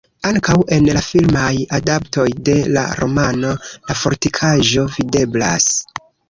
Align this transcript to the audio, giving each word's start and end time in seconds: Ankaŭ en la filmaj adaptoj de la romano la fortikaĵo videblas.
Ankaŭ 0.27 0.53
en 0.77 0.85
la 0.95 1.01
filmaj 1.07 1.51
adaptoj 1.79 2.25
de 2.49 2.55
la 2.77 2.85
romano 3.01 3.53
la 3.91 3.99
fortikaĵo 4.01 4.87
videblas. 4.97 5.71